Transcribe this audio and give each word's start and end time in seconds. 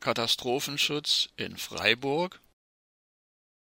Katastrophenschutz 0.00 1.28
in 1.36 1.56
Freiburg? 1.58 2.40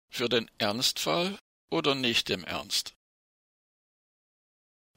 Für 0.09 0.27
den 0.29 0.49
Ernstfall 0.57 1.37
oder 1.69 1.93
nicht 1.93 2.31
im 2.31 2.43
Ernst? 2.43 2.95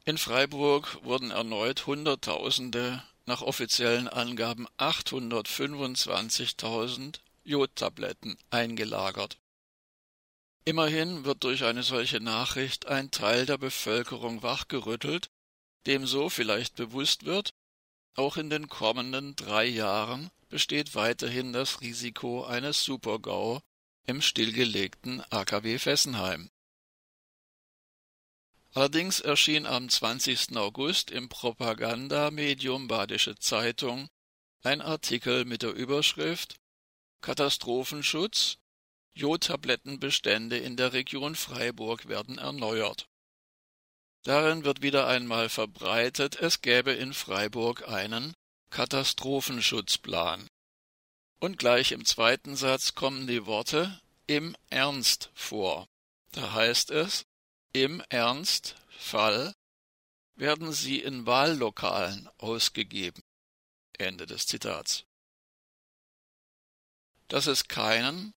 In 0.06 0.16
Freiburg 0.16 1.04
wurden 1.04 1.30
erneut 1.30 1.86
Hunderttausende, 1.86 3.02
nach 3.26 3.42
offiziellen 3.42 4.08
Angaben 4.08 4.66
825.000 4.78 7.20
Jodtabletten 7.44 8.38
eingelagert. 8.48 9.36
Immerhin 10.64 11.26
wird 11.26 11.44
durch 11.44 11.64
eine 11.64 11.82
solche 11.82 12.20
Nachricht 12.20 12.86
ein 12.86 13.10
Teil 13.10 13.44
der 13.44 13.58
Bevölkerung 13.58 14.42
wachgerüttelt, 14.42 15.28
dem 15.86 16.06
so 16.06 16.30
vielleicht 16.30 16.76
bewusst 16.76 17.26
wird, 17.26 17.52
auch 18.14 18.38
in 18.38 18.48
den 18.48 18.68
kommenden 18.68 19.36
drei 19.36 19.66
Jahren 19.66 20.30
besteht 20.48 20.94
weiterhin 20.94 21.52
das 21.52 21.80
Risiko 21.80 22.44
eines 22.44 22.82
Supergau 22.84 23.60
im 24.06 24.22
stillgelegten 24.22 25.20
AKW 25.30 25.78
Fessenheim. 25.78 26.50
Allerdings 28.72 29.20
erschien 29.20 29.66
am 29.66 29.88
20. 29.88 30.56
August 30.56 31.10
im 31.10 31.28
Propagandamedium 31.28 32.88
Badische 32.88 33.36
Zeitung 33.36 34.08
ein 34.62 34.80
Artikel 34.82 35.44
mit 35.44 35.62
der 35.62 35.72
Überschrift 35.72 36.56
Katastrophenschutz 37.22 38.58
Jodtablettenbestände 39.14 40.58
in 40.58 40.76
der 40.76 40.92
Region 40.92 41.34
Freiburg 41.34 42.06
werden 42.06 42.36
erneuert. 42.36 43.08
Darin 44.24 44.64
wird 44.64 44.82
wieder 44.82 45.06
einmal 45.06 45.48
verbreitet, 45.48 46.36
es 46.36 46.60
gäbe 46.60 46.92
in 46.92 47.14
Freiburg 47.14 47.88
einen 47.88 48.34
Katastrophenschutzplan. 48.76 50.46
Und 51.40 51.58
gleich 51.58 51.92
im 51.92 52.04
zweiten 52.04 52.56
Satz 52.56 52.94
kommen 52.94 53.26
die 53.26 53.46
Worte 53.46 54.02
im 54.26 54.54
Ernst 54.68 55.30
vor. 55.32 55.88
Da 56.32 56.52
heißt 56.52 56.90
es, 56.90 57.24
im 57.72 58.02
Ernstfall 58.10 59.54
werden 60.34 60.72
sie 60.72 61.00
in 61.00 61.24
Wahllokalen 61.24 62.28
ausgegeben. 62.36 63.22
Ende 63.96 64.26
des 64.26 64.46
Zitats. 64.46 65.06
Dass 67.28 67.46
es 67.46 67.68
keinen 67.68 68.34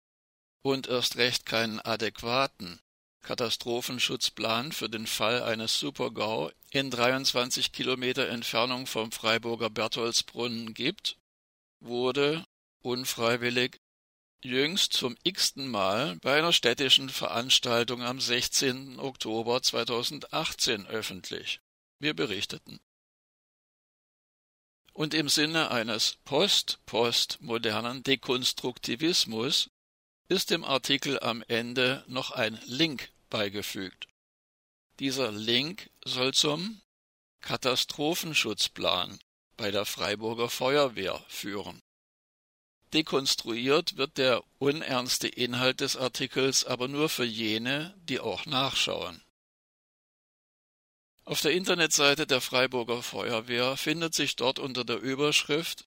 und 0.62 0.86
erst 0.86 1.16
recht 1.16 1.47
keinen 1.47 1.80
adäquaten 1.80 2.80
Katastrophenschutzplan 3.22 4.72
für 4.72 4.90
den 4.90 5.08
Fall 5.08 5.44
eines 5.44 5.80
Supergau 5.80 6.52
in 6.72 6.92
23 6.92 7.72
Kilometer 7.72 8.30
Entfernung 8.30 8.88
vom 8.88 9.12
Freiburger 9.12 9.70
Bertholdsbrunnen 9.70 10.74
gibt, 10.74 11.18
wurde 11.80 12.46
unfreiwillig 12.82 13.80
jüngst 14.44 14.94
zum 14.94 15.18
x-ten 15.24 15.68
Mal 15.68 16.18
bei 16.22 16.38
einer 16.38 16.54
städtischen 16.54 17.09
Veranstaltung 17.09 18.02
am 18.02 18.20
16. 18.20 19.00
Oktober 19.00 19.62
2018 19.62 20.88
öffentlich. 20.88 21.59
Wir 22.00 22.14
berichteten. 22.14 22.80
Und 24.94 25.14
im 25.14 25.30
Sinne 25.30 25.70
eines 25.70 26.18
post-postmodernen 26.24 28.04
Dekonstruktivismus 28.04 29.70
ist 30.30 30.52
dem 30.52 30.64
Artikel 30.64 31.20
am 31.20 31.44
Ende 31.47 32.03
noch 32.08 32.31
ein 32.31 32.59
Link 32.66 33.11
beigefügt. 33.30 34.08
Dieser 35.00 35.31
Link 35.31 35.89
soll 36.03 36.34
zum 36.34 36.81
Katastrophenschutzplan 37.42 39.19
bei 39.56 39.72
der 39.72 39.86
Freiburger 39.86 40.50
Feuerwehr 40.50 41.23
führen. 41.30 41.81
Dekonstruiert 42.94 43.97
wird 43.97 44.17
der 44.17 44.44
unernste 44.59 45.28
Inhalt 45.28 45.81
des 45.81 45.97
Artikels 45.97 46.66
aber 46.66 46.88
nur 46.88 47.09
für 47.09 47.25
jene, 47.25 47.94
die 48.03 48.19
auch 48.19 48.45
nachschauen. 48.45 49.22
Auf 51.25 51.41
der 51.41 51.52
Internetseite 51.52 52.25
der 52.25 52.40
Freiburger 52.40 53.03
Feuerwehr 53.03 53.75
findet 53.75 54.16
sich 54.16 54.38
dort 54.38 54.59
unter 54.59 54.85
der 54.85 55.00
Überschrift 55.00 55.85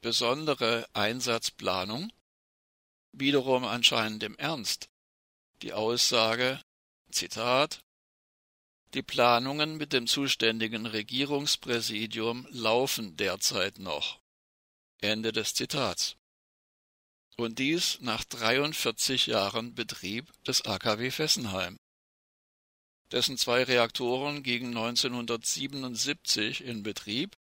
Besondere 0.00 0.88
Einsatzplanung 0.92 2.12
wiederum 3.20 3.64
anscheinend 3.64 4.22
im 4.22 4.36
Ernst. 4.36 4.88
Die 5.62 5.72
Aussage, 5.72 6.60
Zitat, 7.10 7.80
die 8.94 9.02
Planungen 9.02 9.76
mit 9.76 9.92
dem 9.92 10.06
zuständigen 10.06 10.86
Regierungspräsidium 10.86 12.46
laufen 12.50 13.16
derzeit 13.16 13.78
noch. 13.78 14.20
Ende 15.00 15.32
des 15.32 15.54
Zitats. 15.54 16.16
Und 17.36 17.58
dies 17.58 17.98
nach 18.00 18.24
43 18.24 19.26
Jahren 19.26 19.74
Betrieb 19.74 20.32
des 20.44 20.64
AKW 20.64 21.10
Fessenheim. 21.10 21.78
Dessen 23.12 23.38
zwei 23.38 23.62
Reaktoren 23.62 24.42
gingen 24.42 24.76
1977 24.76 26.64
in 26.64 26.82
Betrieb 26.82 27.37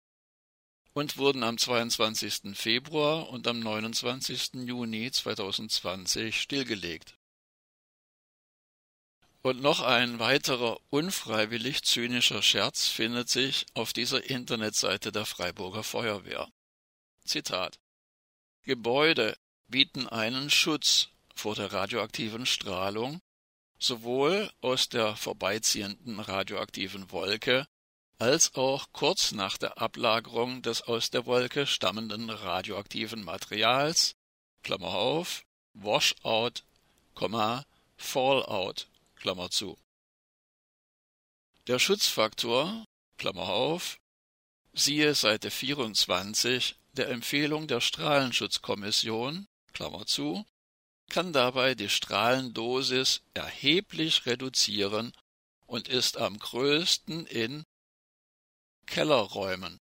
und 0.93 1.17
wurden 1.17 1.43
am 1.43 1.57
22. 1.57 2.55
Februar 2.55 3.29
und 3.29 3.47
am 3.47 3.59
29. 3.59 4.65
Juni 4.65 5.11
2020 5.11 6.39
stillgelegt. 6.39 7.17
Und 9.41 9.61
noch 9.61 9.81
ein 9.81 10.19
weiterer 10.19 10.79
unfreiwillig 10.89 11.83
zynischer 11.83 12.41
Scherz 12.41 12.87
findet 12.87 13.29
sich 13.29 13.65
auf 13.73 13.91
dieser 13.91 14.29
Internetseite 14.29 15.11
der 15.11 15.25
Freiburger 15.25 15.83
Feuerwehr. 15.83 16.49
Zitat 17.25 17.79
Gebäude 18.63 19.35
bieten 19.67 20.07
einen 20.07 20.49
Schutz 20.49 21.09
vor 21.35 21.55
der 21.55 21.73
radioaktiven 21.73 22.45
Strahlung, 22.45 23.19
sowohl 23.79 24.49
aus 24.61 24.87
der 24.87 25.17
vorbeiziehenden 25.17 26.21
radioaktiven 26.21 27.11
Wolke 27.11 27.67
als 28.19 28.55
auch 28.55 28.87
kurz 28.93 29.31
nach 29.31 29.57
der 29.57 29.79
Ablagerung 29.79 30.61
des 30.61 30.81
aus 30.81 31.09
der 31.09 31.25
Wolke 31.25 31.67
stammenden 31.67 32.29
radioaktiven 32.29 33.23
Materials 33.23 34.15
Klammer 34.63 34.93
auf, 34.93 35.43
Washout, 35.73 36.61
Fallout 37.97 38.87
Klammer 39.15 39.49
zu. 39.49 39.77
Der 41.67 41.79
Schutzfaktor 41.79 42.85
Klammer 43.17 43.49
auf, 43.49 43.99
siehe 44.73 45.15
Seite 45.15 45.51
24 45.51 46.75
der 46.93 47.09
Empfehlung 47.09 47.67
der 47.67 47.81
Strahlenschutzkommission 47.81 49.47
Klammer 49.73 50.05
zu, 50.05 50.45
kann 51.09 51.33
dabei 51.33 51.75
die 51.75 51.89
Strahlendosis 51.89 53.21
erheblich 53.33 54.25
reduzieren 54.25 55.13
und 55.65 55.87
ist 55.87 56.17
am 56.17 56.37
größten 56.37 57.25
in 57.27 57.65
Kellerräumen. 58.85 59.79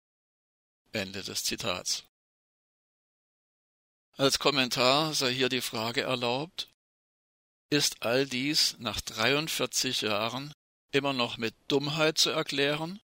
Ende 0.92 1.24
des 1.24 1.44
Zitats. 1.44 2.04
Als 4.18 4.40
Kommentar 4.40 5.14
sei 5.14 5.34
hier 5.34 5.50
die 5.50 5.62
Frage 5.62 6.02
erlaubt, 6.02 6.70
ist 7.70 8.02
all 8.04 8.26
dies 8.26 8.76
nach 8.80 9.00
43 9.02 10.02
Jahren 10.02 10.52
immer 10.92 11.14
noch 11.14 11.38
mit 11.38 11.56
Dummheit 11.68 12.18
zu 12.18 12.32
erklären 12.32 13.00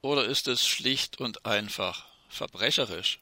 oder 0.00 0.24
ist 0.24 0.48
es 0.48 0.66
schlicht 0.66 1.18
und 1.18 1.44
einfach 1.44 2.06
verbrecherisch? 2.28 3.20